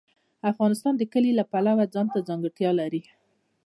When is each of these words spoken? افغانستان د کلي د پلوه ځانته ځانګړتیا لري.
افغانستان 0.51 0.93
د 0.97 1.03
کلي 1.13 1.31
د 1.35 1.41
پلوه 1.51 1.85
ځانته 1.93 2.17
ځانګړتیا 2.27 2.71
لري. 2.79 3.01